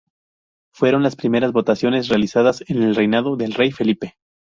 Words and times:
Fueron 0.73 1.03
las 1.03 1.15
primeras 1.15 1.51
votaciones 1.53 2.07
realizadas 2.07 2.63
en 2.67 2.81
el 2.81 2.95
reinado 2.95 3.35
del 3.35 3.53
Rey 3.53 3.69
Felipe. 3.71 4.15